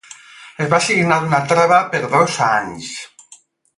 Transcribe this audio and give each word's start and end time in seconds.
Es 0.63 0.69
va 0.71 0.79
signar 0.85 1.19
una 1.27 1.41
treva 1.51 1.79
per 1.93 2.01
dos 2.17 2.39
anys. 2.47 2.93